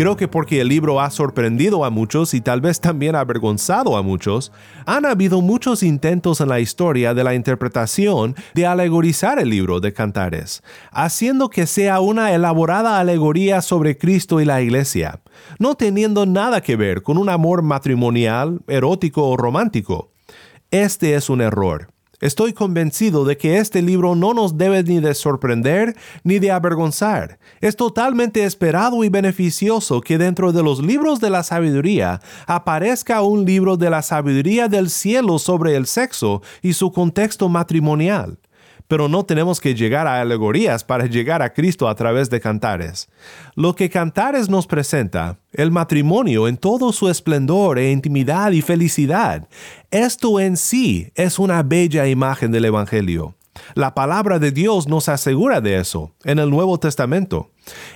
Creo 0.00 0.16
que 0.16 0.28
porque 0.28 0.62
el 0.62 0.68
libro 0.68 0.98
ha 0.98 1.10
sorprendido 1.10 1.84
a 1.84 1.90
muchos 1.90 2.32
y 2.32 2.40
tal 2.40 2.62
vez 2.62 2.80
también 2.80 3.14
avergonzado 3.14 3.98
a 3.98 4.02
muchos, 4.02 4.50
han 4.86 5.04
habido 5.04 5.42
muchos 5.42 5.82
intentos 5.82 6.40
en 6.40 6.48
la 6.48 6.58
historia 6.58 7.12
de 7.12 7.22
la 7.22 7.34
interpretación 7.34 8.34
de 8.54 8.64
alegorizar 8.64 9.38
el 9.38 9.50
libro 9.50 9.78
de 9.78 9.92
Cantares, 9.92 10.62
haciendo 10.90 11.50
que 11.50 11.66
sea 11.66 12.00
una 12.00 12.32
elaborada 12.32 12.98
alegoría 12.98 13.60
sobre 13.60 13.98
Cristo 13.98 14.40
y 14.40 14.46
la 14.46 14.62
Iglesia, 14.62 15.20
no 15.58 15.74
teniendo 15.74 16.24
nada 16.24 16.62
que 16.62 16.76
ver 16.76 17.02
con 17.02 17.18
un 17.18 17.28
amor 17.28 17.60
matrimonial, 17.60 18.62
erótico 18.68 19.28
o 19.28 19.36
romántico. 19.36 20.12
Este 20.70 21.14
es 21.14 21.28
un 21.28 21.42
error. 21.42 21.89
Estoy 22.20 22.52
convencido 22.52 23.24
de 23.24 23.38
que 23.38 23.56
este 23.56 23.80
libro 23.80 24.14
no 24.14 24.34
nos 24.34 24.58
debe 24.58 24.82
ni 24.82 25.00
de 25.00 25.14
sorprender 25.14 25.96
ni 26.22 26.38
de 26.38 26.50
avergonzar. 26.50 27.38
Es 27.62 27.76
totalmente 27.76 28.44
esperado 28.44 29.02
y 29.04 29.08
beneficioso 29.08 30.02
que 30.02 30.18
dentro 30.18 30.52
de 30.52 30.62
los 30.62 30.82
libros 30.84 31.20
de 31.20 31.30
la 31.30 31.42
sabiduría 31.42 32.20
aparezca 32.46 33.22
un 33.22 33.46
libro 33.46 33.78
de 33.78 33.88
la 33.88 34.02
sabiduría 34.02 34.68
del 34.68 34.90
cielo 34.90 35.38
sobre 35.38 35.76
el 35.76 35.86
sexo 35.86 36.42
y 36.60 36.74
su 36.74 36.92
contexto 36.92 37.48
matrimonial 37.48 38.38
pero 38.90 39.08
no 39.08 39.24
tenemos 39.24 39.60
que 39.60 39.76
llegar 39.76 40.08
a 40.08 40.20
alegorías 40.20 40.82
para 40.82 41.06
llegar 41.06 41.42
a 41.42 41.52
Cristo 41.52 41.88
a 41.88 41.94
través 41.94 42.28
de 42.28 42.40
cantares. 42.40 43.08
Lo 43.54 43.76
que 43.76 43.88
cantares 43.88 44.48
nos 44.48 44.66
presenta, 44.66 45.38
el 45.52 45.70
matrimonio 45.70 46.48
en 46.48 46.56
todo 46.56 46.90
su 46.90 47.08
esplendor 47.08 47.78
e 47.78 47.92
intimidad 47.92 48.50
y 48.50 48.62
felicidad, 48.62 49.46
esto 49.92 50.40
en 50.40 50.56
sí 50.56 51.12
es 51.14 51.38
una 51.38 51.62
bella 51.62 52.08
imagen 52.08 52.50
del 52.50 52.64
Evangelio. 52.64 53.36
La 53.74 53.94
palabra 53.94 54.38
de 54.38 54.50
Dios 54.52 54.88
nos 54.88 55.08
asegura 55.08 55.60
de 55.60 55.78
eso 55.78 56.12
en 56.24 56.38
el 56.38 56.50
Nuevo 56.50 56.78
Testamento. 56.78 57.50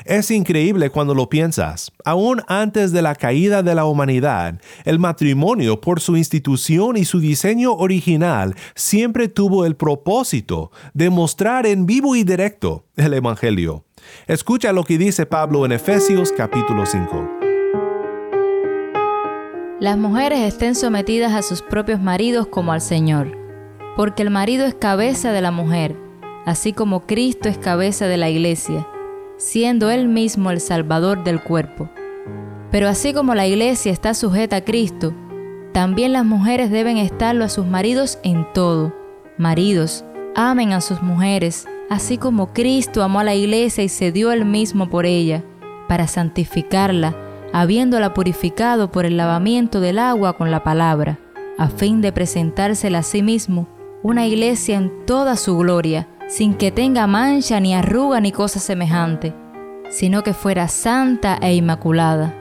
Es 0.04 0.30
increíble 0.30 0.90
cuando 0.90 1.14
lo 1.14 1.28
piensas. 1.28 1.92
Aún 2.04 2.42
antes 2.46 2.92
de 2.92 3.02
la 3.02 3.14
caída 3.14 3.62
de 3.62 3.74
la 3.74 3.84
humanidad, 3.86 4.60
el 4.84 4.98
matrimonio 4.98 5.80
por 5.80 6.00
su 6.00 6.16
institución 6.16 6.96
y 6.96 7.04
su 7.04 7.20
diseño 7.20 7.72
original 7.72 8.54
siempre 8.74 9.28
tuvo 9.28 9.64
el 9.64 9.76
propósito 9.76 10.70
de 10.92 11.10
mostrar 11.10 11.66
en 11.66 11.86
vivo 11.86 12.16
y 12.16 12.24
directo 12.24 12.86
el 12.96 13.14
Evangelio. 13.14 13.84
Escucha 14.26 14.72
lo 14.72 14.84
que 14.84 14.98
dice 14.98 15.26
Pablo 15.26 15.64
en 15.64 15.72
Efesios 15.72 16.32
capítulo 16.36 16.86
5. 16.86 17.30
Las 19.80 19.98
mujeres 19.98 20.40
estén 20.40 20.74
sometidas 20.74 21.32
a 21.32 21.42
sus 21.42 21.60
propios 21.60 22.00
maridos 22.00 22.46
como 22.46 22.72
al 22.72 22.80
Señor, 22.80 23.36
porque 23.96 24.22
el 24.22 24.30
marido 24.30 24.66
es 24.66 24.74
cabeza 24.74 25.32
de 25.32 25.40
la 25.40 25.50
mujer, 25.50 25.96
así 26.44 26.72
como 26.72 27.06
Cristo 27.06 27.48
es 27.48 27.58
cabeza 27.58 28.06
de 28.06 28.16
la 28.16 28.28
iglesia, 28.28 28.86
siendo 29.36 29.90
él 29.90 30.08
mismo 30.08 30.50
el 30.50 30.60
Salvador 30.60 31.22
del 31.24 31.42
cuerpo. 31.42 31.88
Pero 32.70 32.88
así 32.88 33.12
como 33.12 33.34
la 33.34 33.46
iglesia 33.46 33.92
está 33.92 34.14
sujeta 34.14 34.56
a 34.56 34.64
Cristo, 34.64 35.14
también 35.72 36.12
las 36.12 36.24
mujeres 36.24 36.70
deben 36.70 36.98
estarlo 36.98 37.44
a 37.44 37.48
sus 37.48 37.66
maridos 37.66 38.18
en 38.22 38.46
todo. 38.52 38.92
Maridos, 39.38 40.04
amen 40.34 40.72
a 40.72 40.80
sus 40.80 41.02
mujeres, 41.02 41.66
así 41.90 42.18
como 42.18 42.52
Cristo 42.52 43.02
amó 43.02 43.20
a 43.20 43.24
la 43.24 43.34
iglesia 43.34 43.84
y 43.84 43.88
se 43.88 44.12
dio 44.12 44.32
él 44.32 44.44
mismo 44.44 44.88
por 44.88 45.06
ella, 45.06 45.44
para 45.88 46.08
santificarla, 46.08 47.16
habiéndola 47.52 48.14
purificado 48.14 48.90
por 48.90 49.04
el 49.06 49.16
lavamiento 49.16 49.80
del 49.80 50.00
agua 50.00 50.36
con 50.36 50.50
la 50.50 50.64
palabra, 50.64 51.18
a 51.58 51.68
fin 51.68 52.00
de 52.00 52.10
presentársela 52.10 52.98
a 52.98 53.02
sí 53.04 53.22
mismo 53.22 53.68
una 54.04 54.26
iglesia 54.26 54.76
en 54.76 55.06
toda 55.06 55.34
su 55.34 55.56
gloria, 55.56 56.06
sin 56.28 56.52
que 56.52 56.70
tenga 56.70 57.06
mancha 57.06 57.58
ni 57.58 57.74
arruga 57.74 58.20
ni 58.20 58.32
cosa 58.32 58.60
semejante, 58.60 59.34
sino 59.88 60.22
que 60.22 60.34
fuera 60.34 60.68
santa 60.68 61.38
e 61.40 61.54
inmaculada. 61.54 62.34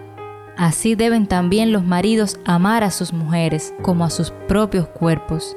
Así 0.58 0.96
deben 0.96 1.25
también 1.25 1.72
los 1.72 1.86
maridos 1.86 2.38
amar 2.43 2.84
a 2.84 2.91
sus 2.91 3.13
mujeres 3.13 3.74
como 3.82 4.03
a 4.03 4.10
sus 4.10 4.32
propios 4.50 4.89
cuerpos. 4.89 5.55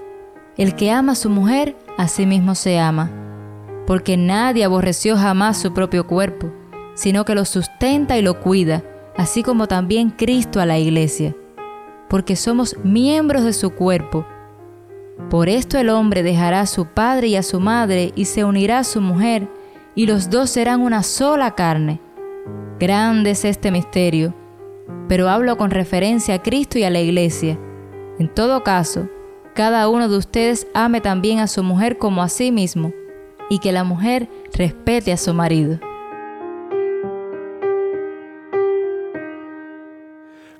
El 0.57 0.77
que 0.77 0.93
ama 0.93 1.13
a 1.13 1.17
su 1.17 1.29
mujer, 1.29 1.77
a 1.99 2.07
sí 2.07 2.25
mismo 2.25 2.55
se 2.55 2.79
ama, 2.79 3.11
porque 3.85 4.17
nadie 4.17 4.63
aborreció 4.63 5.17
jamás 5.17 5.59
su 5.59 5.75
propio 5.75 6.07
cuerpo, 6.07 6.53
sino 6.95 7.25
que 7.25 7.35
lo 7.35 7.45
sustenta 7.45 8.17
y 8.17 8.23
lo 8.23 8.41
cuida, 8.41 8.85
así 9.17 9.43
como 9.43 9.67
también 9.67 10.11
Cristo 10.11 10.61
a 10.61 10.67
la 10.67 10.79
iglesia, 10.79 11.35
porque 12.09 12.37
somos 12.37 12.77
miembros 12.85 13.43
de 13.43 13.53
su 13.53 13.71
cuerpo. 13.71 14.25
Por 15.31 15.49
esto 15.49 15.79
el 15.79 15.89
hombre 15.89 16.23
dejará 16.23 16.61
a 16.61 16.67
su 16.67 16.87
padre 16.87 17.29
y 17.29 17.37
a 17.37 17.43
su 17.43 17.59
madre 17.59 18.13
y 18.15 18.27
se 18.27 18.45
unirá 18.45 18.79
a 18.81 18.85
su 18.85 19.01
mujer, 19.01 19.49
y 19.95 20.07
los 20.07 20.31
dos 20.31 20.51
serán 20.51 20.83
una 20.83 21.03
sola 21.03 21.55
carne. 21.55 22.01
Grande 22.79 23.31
es 23.31 23.45
este 23.45 23.71
misterio, 23.71 24.35
pero 25.09 25.29
hablo 25.29 25.57
con 25.57 25.71
referencia 25.71 26.35
a 26.35 26.43
Cristo 26.43 26.79
y 26.79 26.85
a 26.85 26.91
la 26.91 27.01
iglesia. 27.01 27.59
En 28.19 28.29
todo 28.29 28.63
caso, 28.63 29.09
cada 29.55 29.89
uno 29.89 30.09
de 30.09 30.19
ustedes 30.19 30.67
ame 30.75 31.01
también 31.01 31.41
a 31.41 31.47
su 31.47 31.63
mujer 31.63 31.97
como 31.97 32.23
a 32.23 32.29
sí 32.29 32.53
mismo, 32.53 32.93
y 33.49 33.59
que 33.59 33.73
la 33.73 33.85
mujer 33.85 34.29
respete 34.53 35.13
a 35.13 35.17
su 35.17 35.33
marido. 35.33 35.81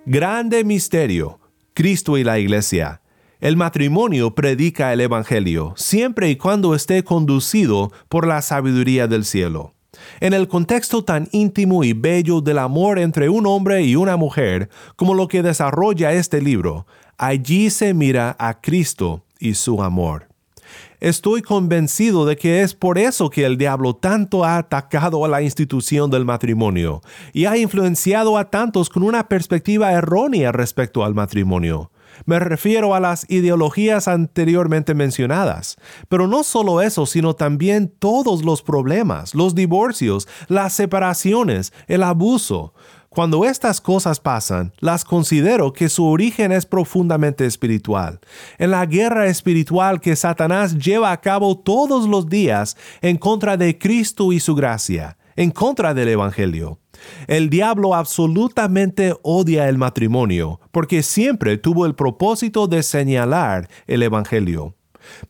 Grande 0.07 0.63
misterio, 0.65 1.41
Cristo 1.75 2.17
y 2.17 2.25
la 2.25 2.39
Iglesia. 2.39 3.03
El 3.41 3.59
matrimonio 3.59 4.35
predica 4.35 4.95
el 4.95 5.01
Evangelio 5.03 5.75
siempre 5.77 6.31
y 6.31 6.37
cuando 6.37 6.75
esté 6.75 7.05
conducido 7.05 7.93
por 8.09 8.27
la 8.27 8.41
sabiduría 8.41 9.09
del 9.09 9.27
cielo. 9.27 9.75
En 10.21 10.33
el 10.33 10.49
contexto 10.49 11.05
tan 11.05 11.29
íntimo 11.33 11.85
y 11.85 11.93
bello 11.93 12.41
del 12.41 12.59
amor 12.59 12.99
entre 12.99 13.29
un 13.29 13.47
hombre 13.47 13.83
y 13.83 13.95
una 13.95 14.17
mujer, 14.17 14.71
como 14.97 15.13
lo 15.13 15.29
que 15.29 15.43
desarrolla 15.43 16.13
este 16.13 16.41
libro, 16.41 16.87
allí 17.19 17.69
se 17.69 17.93
mira 17.93 18.37
a 18.39 18.61
Cristo 18.61 19.25
y 19.39 19.55
su 19.55 19.83
amor. 19.83 20.29
Estoy 21.01 21.43
convencido 21.43 22.25
de 22.25 22.37
que 22.37 22.63
es 22.63 22.73
por 22.73 22.99
eso 22.99 23.29
que 23.29 23.45
el 23.45 23.59
diablo 23.59 23.95
tanto 23.95 24.45
ha 24.45 24.57
atacado 24.57 25.25
a 25.27 25.29
la 25.29 25.43
institución 25.43 26.11
del 26.11 26.25
matrimonio 26.25 27.03
y 27.35 27.45
ha 27.45 27.59
influenciado 27.59 28.39
a 28.39 28.49
tantos 28.49 28.89
con 28.89 29.03
una 29.03 29.29
perspectiva 29.29 29.93
errónea 29.93 30.53
respecto 30.53 31.05
al 31.05 31.15
matrimonio. 31.15 31.91
Me 32.25 32.39
refiero 32.39 32.95
a 32.95 33.01
las 33.01 33.29
ideologías 33.31 34.09
anteriormente 34.09 34.95
mencionadas. 34.95 35.77
Pero 36.09 36.27
no 36.27 36.43
solo 36.43 36.81
eso, 36.81 37.07
sino 37.07 37.35
también 37.35 37.93
todos 37.99 38.45
los 38.45 38.63
problemas, 38.63 39.35
los 39.35 39.55
divorcios, 39.55 40.29
las 40.49 40.73
separaciones, 40.73 41.73
el 41.87 42.03
abuso. 42.03 42.73
Cuando 43.17 43.47
estas 43.47 43.81
cosas 43.81 44.21
pasan, 44.21 44.75
las 44.79 45.05
considero 45.05 45.73
que 45.73 45.89
su 45.89 46.05
origen 46.05 46.53
es 46.53 46.67
profundamente 46.67 47.47
espiritual. 47.47 48.21
En 48.59 48.73
la 48.73 48.85
guerra 48.85 49.27
espiritual 49.27 50.01
que 50.03 50.17
Satanás 50.17 50.77
lleva 50.77 51.13
a 51.13 51.21
cabo 51.23 51.59
todos 51.59 52.07
los 52.07 52.29
días 52.29 52.77
en 53.01 53.17
contra 53.17 53.57
de 53.57 53.79
Cristo 53.79 54.33
y 54.33 54.41
su 54.41 54.55
gracia, 54.55 55.17
en 55.35 55.51
contra 55.51 55.95
del 55.95 56.09
Evangelio. 56.09 56.79
El 57.27 57.51
diablo 57.51 57.95
absolutamente 57.95 59.15
odia 59.23 59.69
el 59.69 59.79
matrimonio 59.79 60.61
porque 60.71 61.03
siempre 61.03 61.57
tuvo 61.59 61.87
el 61.87 61.95
propósito 61.95 62.67
de 62.67 62.83
señalar 62.83 63.69
el 63.87 64.03
Evangelio. 64.03 64.75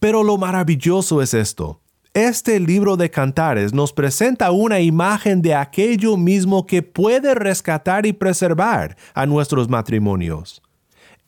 Pero 0.01 0.23
lo 0.23 0.39
maravilloso 0.39 1.23
es 1.23 1.35
esto. 1.35 1.81
Este 2.15 2.59
libro 2.61 2.97
de 2.97 3.11
cantares 3.11 3.75
nos 3.75 3.93
presenta 3.93 4.51
una 4.51 4.81
imagen 4.81 5.43
de 5.43 5.55
aquello 5.55 6.17
mismo 6.17 6.65
que 6.65 6.83
puede 6.83 7.35
rescatar 7.35 8.07
y 8.07 8.15
preservar 8.15 8.97
a 9.13 9.27
nuestros 9.27 9.69
matrimonios. 9.69 10.63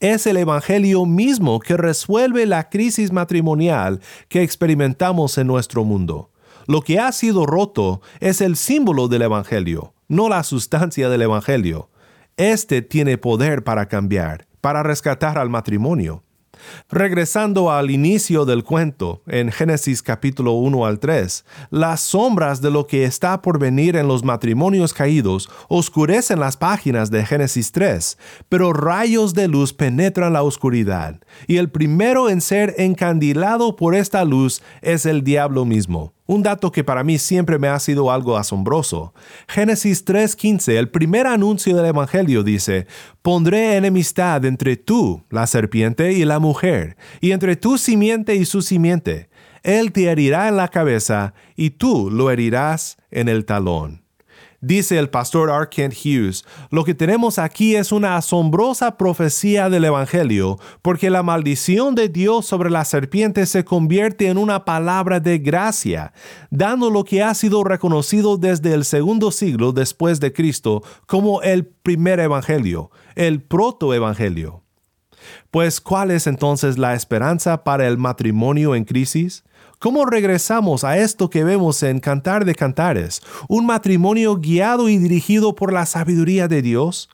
Es 0.01 0.27
el 0.27 0.38
Evangelio 0.38 1.05
mismo 1.05 1.61
que 1.61 1.77
resuelve 1.77 2.46
la 2.46 2.70
crisis 2.70 3.12
matrimonial 3.12 4.01
que 4.29 4.42
experimentamos 4.42 5.37
en 5.37 5.46
nuestro 5.48 5.85
mundo. 5.85 6.31
Lo 6.66 6.83
que 6.83 6.98
ha 6.98 7.11
sido 7.12 7.46
roto 7.46 8.01
es 8.20 8.40
el 8.40 8.57
símbolo 8.57 9.09
del 9.09 9.22
Evangelio, 9.22 9.92
no 10.09 10.29
la 10.29 10.42
sustancia 10.42 11.09
del 11.09 11.23
Evangelio. 11.23 11.90
Este 12.37 12.83
tiene 12.83 13.18
poder 13.18 13.62
para 13.62 13.87
cambiar, 13.87 14.47
para 14.61 14.83
rescatar 14.83 15.38
al 15.38 15.51
matrimonio. 15.51 16.25
Regresando 16.88 17.71
al 17.71 17.90
inicio 17.90 18.44
del 18.44 18.64
cuento, 18.64 19.23
en 19.27 19.53
Génesis 19.53 20.03
capítulo 20.03 20.53
1 20.53 20.87
al 20.87 20.99
3, 20.99 21.44
las 21.71 22.01
sombras 22.01 22.61
de 22.61 22.71
lo 22.71 22.87
que 22.87 23.05
está 23.05 23.42
por 23.42 23.59
venir 23.61 23.94
en 23.97 24.09
los 24.09 24.25
matrimonios 24.25 24.92
caídos 24.92 25.49
oscurecen 25.68 26.40
las 26.40 26.57
páginas 26.57 27.11
de 27.11 27.25
Génesis 27.25 27.71
3, 27.71 28.18
pero 28.49 28.73
rayos 28.73 29.35
de 29.35 29.47
luz 29.47 29.73
penetran 29.73 30.33
la 30.33 30.42
oscuridad, 30.42 31.21
y 31.47 31.59
el 31.59 31.71
primero 31.71 32.29
en 32.29 32.40
ser 32.40 32.75
encandilado 32.79 33.77
por 33.77 33.94
esta 33.94 34.25
luz 34.25 34.62
es 34.83 35.07
el 35.07 35.23
diablo 35.23 35.64
mismo. 35.64 36.12
Un 36.31 36.43
dato 36.43 36.71
que 36.71 36.85
para 36.85 37.05
mí 37.05 37.19
siempre 37.19 37.59
me 37.59 37.69
ha 37.69 37.79
sido 37.79 38.12
algo 38.12 38.37
asombroso. 38.37 39.14
Génesis 39.49 40.05
3:15, 40.05 40.79
el 40.79 40.91
primer 40.91 41.27
anuncio 41.27 41.75
del 41.75 41.87
Evangelio 41.87 42.43
dice, 42.43 42.87
Pondré 43.23 43.77
enemistad 43.77 44.45
entre 44.45 44.77
tú, 44.77 45.25
la 45.31 45.47
serpiente, 45.47 46.12
y 46.12 46.27
la 46.27 46.38
mujer, 46.38 46.99
y 47.23 47.31
entre 47.31 47.57
tu 47.57 47.79
simiente 47.79 48.35
y 48.37 48.45
su 48.45 48.61
simiente. 48.61 49.31
Él 49.62 49.91
te 49.91 50.05
herirá 50.05 50.49
en 50.49 50.59
la 50.59 50.69
cabeza, 50.69 51.33
y 51.57 51.71
tú 51.71 52.11
lo 52.11 52.31
herirás 52.31 52.99
en 53.11 53.31
el 53.31 53.47
talón. 53.47 54.08
Dice 54.61 54.99
el 54.99 55.09
pastor 55.09 55.51
R. 55.51 55.68
Kent 55.71 55.94
Hughes, 55.94 56.44
lo 56.71 56.83
que 56.83 56.92
tenemos 56.92 57.38
aquí 57.38 57.77
es 57.77 57.92
una 57.92 58.16
asombrosa 58.16 58.97
profecía 58.97 59.71
del 59.71 59.85
Evangelio, 59.85 60.59
porque 60.83 61.11
la 61.11 61.23
maldición 61.23 61.94
de 61.94 62.09
Dios 62.09 62.47
sobre 62.47 62.68
la 62.68 62.85
serpiente 62.85 63.47
se 63.47 63.64
convierte 63.64 64.27
en 64.27 64.37
una 64.37 64.64
palabra 64.64 65.21
de 65.21 65.38
gracia, 65.38 66.12
dando 66.51 66.90
lo 66.90 67.05
que 67.05 67.23
ha 67.23 67.35
sido 67.35 67.62
reconocido 67.62 68.37
desde 68.37 68.75
el 68.75 68.85
segundo 68.85 69.31
siglo 69.31 69.71
después 69.71 70.18
de 70.18 70.33
Cristo 70.33 70.83
como 71.07 71.40
el 71.42 71.64
primer 71.64 72.18
Evangelio, 72.18 72.90
el 73.14 73.40
protoevangelio. 73.42 74.64
Pues, 75.51 75.81
¿cuál 75.81 76.11
es 76.11 76.27
entonces 76.27 76.79
la 76.79 76.95
esperanza 76.95 77.64
para 77.64 77.87
el 77.87 77.99
matrimonio 77.99 78.75
en 78.75 78.85
crisis? 78.85 79.45
¿Cómo 79.79 80.07
regresamos 80.07 80.83
a 80.83 80.99
esto 80.99 81.31
que 81.31 81.45
vemos 81.45 81.83
en 81.85 82.01
Cantar 82.01 82.45
de 82.45 82.57
Cantares, 82.57 83.23
un 83.49 83.64
matrimonio 83.64 84.37
guiado 84.37 84.88
y 84.88 84.99
dirigido 84.99 85.55
por 85.55 85.73
la 85.73 85.87
sabiduría 85.87 86.49
de 86.49 86.62
Dios? 86.62 87.09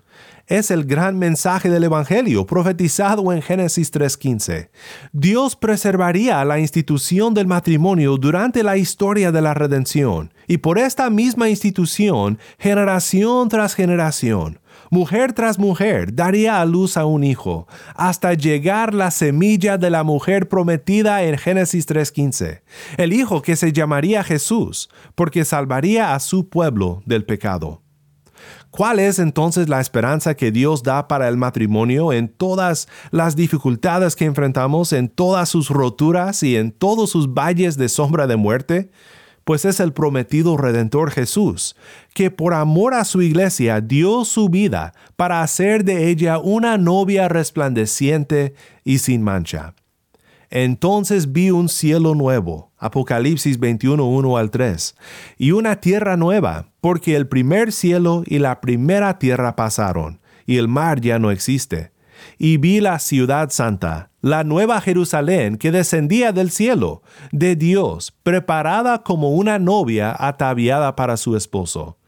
Es 0.46 0.70
el 0.70 0.84
gran 0.84 1.18
mensaje 1.18 1.70
del 1.70 1.84
Evangelio 1.84 2.46
profetizado 2.46 3.32
en 3.32 3.40
Génesis 3.40 3.92
3.15. 3.92 4.68
Dios 5.12 5.56
preservaría 5.56 6.44
la 6.44 6.58
institución 6.58 7.32
del 7.32 7.46
matrimonio 7.46 8.18
durante 8.18 8.62
la 8.62 8.76
historia 8.76 9.32
de 9.32 9.40
la 9.40 9.54
redención, 9.54 10.34
y 10.46 10.58
por 10.58 10.78
esta 10.78 11.08
misma 11.08 11.48
institución, 11.48 12.38
generación 12.58 13.48
tras 13.48 13.74
generación, 13.74 14.58
Mujer 14.90 15.32
tras 15.32 15.58
mujer 15.58 16.14
daría 16.14 16.60
a 16.60 16.64
luz 16.64 16.96
a 16.96 17.04
un 17.04 17.24
hijo, 17.24 17.66
hasta 17.94 18.34
llegar 18.34 18.94
la 18.94 19.10
semilla 19.10 19.78
de 19.78 19.90
la 19.90 20.04
mujer 20.04 20.48
prometida 20.48 21.22
en 21.24 21.38
Génesis 21.38 21.86
3.15, 21.88 22.62
el 22.96 23.12
hijo 23.12 23.42
que 23.42 23.56
se 23.56 23.72
llamaría 23.72 24.24
Jesús, 24.24 24.90
porque 25.14 25.44
salvaría 25.44 26.14
a 26.14 26.20
su 26.20 26.48
pueblo 26.48 27.02
del 27.06 27.24
pecado. 27.24 27.82
¿Cuál 28.70 28.98
es 28.98 29.20
entonces 29.20 29.68
la 29.68 29.80
esperanza 29.80 30.34
que 30.34 30.50
Dios 30.50 30.82
da 30.82 31.06
para 31.06 31.28
el 31.28 31.36
matrimonio 31.36 32.12
en 32.12 32.28
todas 32.28 32.88
las 33.12 33.36
dificultades 33.36 34.16
que 34.16 34.24
enfrentamos, 34.24 34.92
en 34.92 35.08
todas 35.08 35.48
sus 35.48 35.70
roturas 35.70 36.42
y 36.42 36.56
en 36.56 36.72
todos 36.72 37.10
sus 37.10 37.32
valles 37.32 37.76
de 37.76 37.88
sombra 37.88 38.26
de 38.26 38.36
muerte? 38.36 38.90
Pues 39.44 39.64
es 39.64 39.78
el 39.80 39.92
prometido 39.92 40.56
Redentor 40.56 41.10
Jesús, 41.10 41.76
que 42.14 42.30
por 42.30 42.54
amor 42.54 42.94
a 42.94 43.04
su 43.04 43.22
iglesia 43.22 43.80
dio 43.80 44.24
su 44.24 44.48
vida 44.48 44.94
para 45.16 45.42
hacer 45.42 45.84
de 45.84 46.08
ella 46.08 46.38
una 46.38 46.78
novia 46.78 47.28
resplandeciente 47.28 48.54
y 48.84 48.98
sin 48.98 49.22
mancha. 49.22 49.74
Entonces 50.50 51.32
vi 51.32 51.50
un 51.50 51.68
cielo 51.68 52.14
nuevo, 52.14 52.70
Apocalipsis 52.78 53.58
21, 53.58 54.06
1 54.06 54.36
al 54.36 54.50
3, 54.50 54.94
y 55.36 55.50
una 55.50 55.80
tierra 55.80 56.16
nueva, 56.16 56.68
porque 56.80 57.16
el 57.16 57.26
primer 57.26 57.72
cielo 57.72 58.22
y 58.26 58.38
la 58.38 58.60
primera 58.60 59.18
tierra 59.18 59.56
pasaron, 59.56 60.20
y 60.46 60.58
el 60.58 60.68
mar 60.68 61.00
ya 61.00 61.18
no 61.18 61.30
existe. 61.30 61.93
Y 62.38 62.56
vi 62.56 62.80
la 62.80 62.98
ciudad 62.98 63.50
santa, 63.50 64.10
la 64.20 64.44
nueva 64.44 64.80
Jerusalén 64.80 65.56
que 65.56 65.70
descendía 65.70 66.32
del 66.32 66.50
cielo, 66.50 67.02
de 67.32 67.56
Dios, 67.56 68.14
preparada 68.22 69.02
como 69.02 69.30
una 69.30 69.58
novia 69.58 70.14
ataviada 70.18 70.96
para 70.96 71.16
su 71.16 71.36
esposo. 71.36 71.98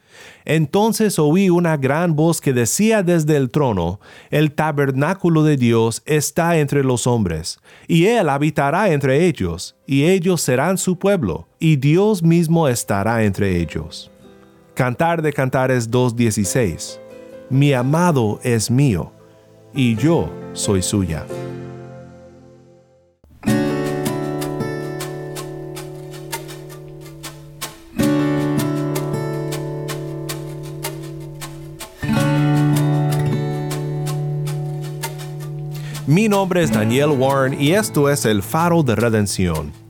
Entonces 0.45 1.19
oí 1.19 1.51
una 1.51 1.77
gran 1.77 2.15
voz 2.15 2.41
que 2.41 2.53
decía 2.53 3.03
desde 3.03 3.37
el 3.37 3.51
trono, 3.51 4.01
El 4.31 4.53
tabernáculo 4.53 5.43
de 5.43 5.57
Dios 5.57 6.03
está 6.07 6.59
entre 6.59 6.85
los 6.85 7.07
hombres, 7.07 7.59
y 7.89 8.07
Él 8.07 8.29
habitará 8.29 8.93
entre 8.93 9.27
ellos, 9.27 9.77
y 9.87 10.05
ellos 10.05 10.41
serán 10.41 10.79
su 10.79 10.99
pueblo, 10.99 11.49
y 11.59 11.77
Dios 11.77 12.23
mismo 12.23 12.69
estará 12.69 13.25
entre 13.25 13.61
ellos. 13.61 14.11
Cantar 14.75 15.23
de 15.23 15.33
Cantares 15.33 15.91
2.16 15.91 17.01
Mi 17.51 17.73
amado 17.73 18.41
es 18.43 18.71
mío, 18.71 19.13
y 19.77 19.95
yo 19.95 20.31
soy 20.55 20.81
suya. 20.81 21.27
Mi 36.07 36.29
nombre 36.29 36.63
es 36.63 36.73
Daniel 36.73 37.11
Warren 37.11 37.61
y 37.61 37.73
esto 37.73 38.09
es 38.09 38.25
el 38.25 38.43
faro 38.43 38.83
de 38.83 38.95
redención. 38.95 39.86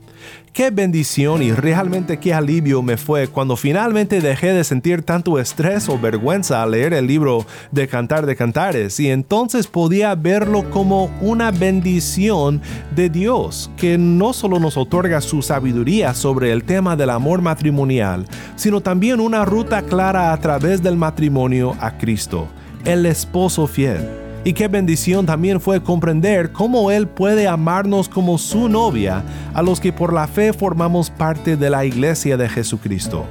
Qué 0.57 0.71
bendición 0.71 1.43
y 1.43 1.51
realmente 1.51 2.17
qué 2.17 2.33
alivio 2.33 2.81
me 2.81 2.97
fue 2.97 3.27
cuando 3.27 3.55
finalmente 3.55 4.21
dejé 4.21 4.53
de 4.53 4.63
sentir 4.63 5.03
tanto 5.03 5.37
estrés 5.37 5.87
o 5.87 5.99
vergüenza 5.99 6.63
al 6.63 6.71
leer 6.71 6.93
el 6.93 7.05
libro 7.05 7.45
de 7.71 7.87
Cantar 7.87 8.25
de 8.25 8.35
Cantares 8.35 8.99
y 8.99 9.11
entonces 9.11 9.67
podía 9.67 10.15
verlo 10.15 10.67
como 10.71 11.11
una 11.21 11.51
bendición 11.51 12.59
de 12.95 13.07
Dios 13.11 13.69
que 13.77 13.99
no 13.99 14.33
solo 14.33 14.57
nos 14.57 14.77
otorga 14.77 15.21
su 15.21 15.43
sabiduría 15.43 16.15
sobre 16.15 16.51
el 16.51 16.63
tema 16.63 16.95
del 16.95 17.11
amor 17.11 17.43
matrimonial, 17.43 18.25
sino 18.55 18.81
también 18.81 19.19
una 19.19 19.45
ruta 19.45 19.83
clara 19.83 20.33
a 20.33 20.39
través 20.39 20.81
del 20.81 20.97
matrimonio 20.97 21.75
a 21.79 21.99
Cristo, 21.99 22.47
el 22.83 23.05
esposo 23.05 23.67
fiel. 23.67 24.26
Y 24.47 24.53
qué 24.53 24.69
bendición 24.69 25.25
también 25.25 25.59
fue 25.59 25.83
comprender 25.83 26.53
cómo 26.53 26.89
Él 26.89 27.05
puede 27.05 27.49
amarnos 27.49 28.07
como 28.07 28.37
su 28.37 28.69
novia 28.69 29.21
a 29.53 29.61
los 29.61 29.81
que 29.81 29.91
por 29.91 30.13
la 30.13 30.25
fe 30.25 30.53
formamos 30.53 31.09
parte 31.09 31.57
de 31.57 31.69
la 31.69 31.83
iglesia 31.83 32.37
de 32.37 32.47
Jesucristo. 32.47 33.25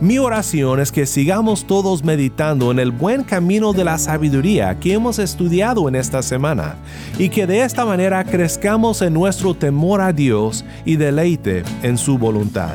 Mi 0.00 0.16
oración 0.16 0.80
es 0.80 0.90
que 0.90 1.04
sigamos 1.04 1.66
todos 1.66 2.02
meditando 2.02 2.70
en 2.70 2.78
el 2.78 2.92
buen 2.92 3.24
camino 3.24 3.74
de 3.74 3.84
la 3.84 3.98
sabiduría 3.98 4.80
que 4.80 4.94
hemos 4.94 5.18
estudiado 5.18 5.86
en 5.86 5.96
esta 5.96 6.22
semana 6.22 6.76
y 7.18 7.28
que 7.28 7.46
de 7.46 7.60
esta 7.60 7.84
manera 7.84 8.24
crezcamos 8.24 9.02
en 9.02 9.12
nuestro 9.12 9.52
temor 9.52 10.00
a 10.00 10.14
Dios 10.14 10.64
y 10.86 10.96
deleite 10.96 11.62
en 11.82 11.98
su 11.98 12.16
voluntad. 12.16 12.74